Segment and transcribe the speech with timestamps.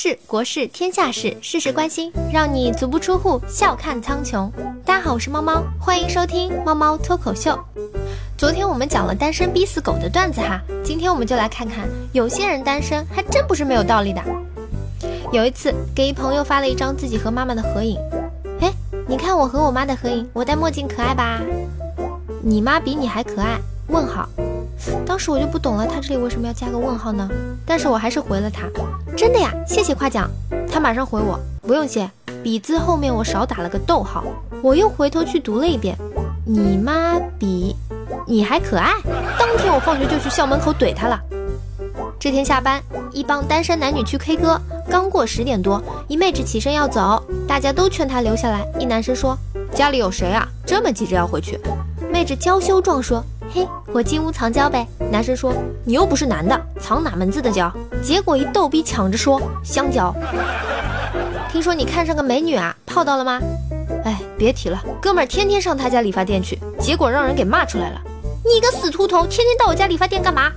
[0.00, 4.48] 事、国事、天下事，事事关心，让你足不出户，笑看苍穹。
[4.84, 7.58] 大家好，我是猫猫，欢迎收听猫猫脱口秀。
[8.36, 14.22] 昨天我们讲了单身逼死狗的段子哈，今天我们就来看看，有些人单身还真不是没有道理的。
[15.32, 17.98] 有一次给一朋友发了一张自己和妈妈的合影，
[18.60, 18.72] 哎，
[19.08, 21.40] 你看我和我妈的合影，我戴墨镜可爱吧？
[22.40, 23.58] 你妈比你还可爱？
[23.88, 24.28] 问号。
[25.06, 27.28] 当时我就不懂了，他这里为什么要加个问号呢？
[27.66, 28.68] 但是我还是回了他，
[29.16, 30.30] 真的呀，谢谢夸奖。
[30.70, 32.08] 他马上回我，不用谢，
[32.42, 34.24] 比字后面我少打了个逗号。
[34.62, 35.96] 我又回头去读了一遍，
[36.44, 37.74] 你妈比
[38.26, 38.92] 你还可爱。
[39.38, 41.20] 当天我放学就去校门口怼他了。
[42.18, 48.66] 这天下班，一帮单身男女去 K 歌，刚过十点多，一妹纸起身要走，大家都劝她留下来。
[48.78, 49.38] 一男生说，
[49.72, 50.46] 家里有谁啊？
[50.66, 51.58] 这么急着要回去？
[52.12, 53.24] 妹纸娇羞状说。
[53.50, 54.86] 嘿，我进屋藏娇呗。
[55.10, 55.52] 男生说
[55.84, 60.14] ：“你又不是男的，藏哪门子的娇？”结果一逗逼抢着说：“香蕉。”
[61.50, 63.40] 听说你看上个美女啊，泡到了吗？
[64.04, 68.00] 哎，别提了，哥们儿天天上他家理发店去，结果让人给骂出来了。
[68.44, 70.52] 你个死秃头，天天到我家理发店干嘛？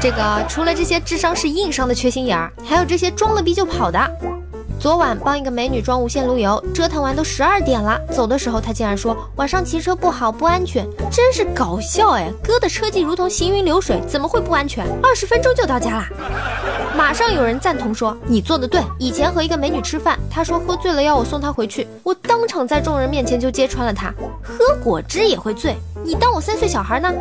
[0.00, 3.98] 这个除了这些智商是硬伤的缺心眼儿，还有这些装了逼就跑的。
[4.80, 8.00] 昨晚帮一个美女装无线路由，折腾完都十二点了。
[8.10, 12.32] 走的时候，她竟然说晚上骑车不好，不安全，真是搞笑哎！
[12.42, 14.86] 哥的车技如同行云流水，怎么会不安全？
[15.02, 16.08] 二十分钟就到家啦！
[16.96, 18.80] 马上有人赞同说你做的对。
[18.98, 27.12] 以前和一个美女吃饭，她说喝醉了要我送她回去，我当场在众人面前就揭穿了她，喝果汁也会醉，你当我三岁小孩呢？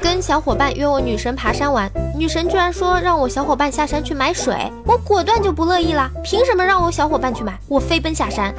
[0.00, 6.10] 跟小伙伴约我女神爬山玩，女神居然说让我小伙伴下山去买水，我果断就不乐意了。
[6.22, 7.58] 凭什么让我小伙伴去买？
[7.68, 8.54] 我飞奔下山，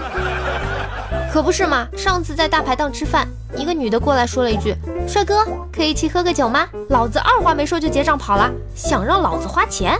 [1.31, 1.87] 可不是嘛？
[1.95, 4.75] 上次在大排档吃饭，一个女的过来说了一句
[5.07, 9.97] ：“帅哥，可以一起喝个酒吗？”老子二话没说就结账跑了，想让老子花钱？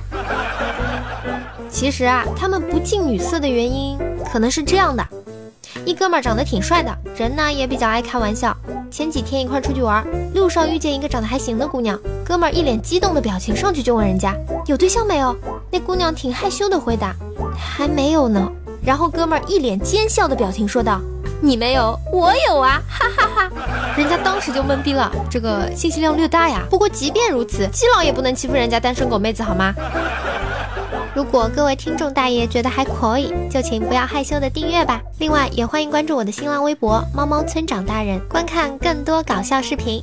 [1.69, 3.97] 其实啊，他们不近女色的原因
[4.31, 5.05] 可能是这样的：
[5.85, 8.55] 一哥们长得挺帅的，人呢也比较爱开玩笑。
[8.91, 14.35] 前几天一块出去玩，路上遇见一个长得还行的姑娘，哥们儿一脸激动的表情，上去就问人家
[14.65, 15.35] 有对象没有。
[15.71, 17.15] 那姑娘挺害羞的回答，
[17.55, 18.51] 还没有呢。
[18.83, 20.99] 然后哥们儿一脸奸笑的表情说道，
[21.41, 23.51] 你没有，我有啊，哈哈哈。
[23.95, 26.63] 人家当时就懵逼了，这个信息量略大呀。
[26.69, 29.73] 不过即便如此，基佬也不能欺负人家单身狗妹子好吗？
[31.19, 35.01] 如果各位听众大爷觉得还可以，就请不要害羞的订阅吧。
[35.17, 40.01] 另外，也欢迎关注我的新浪微博“猫猫村长大人”，观看更多搞笑视频。